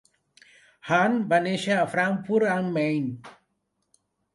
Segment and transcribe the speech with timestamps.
[0.89, 3.09] Hahn va néixer a Frankfurt am Main.